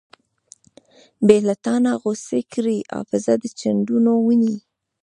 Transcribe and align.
بې 1.25 1.37
لتانۀ 1.47 1.91
غوڅې 2.01 2.39
کړې 2.53 2.77
حافظه 2.93 3.33
د 3.41 3.43
چندڼو 3.59 4.15
ونې 4.23 4.55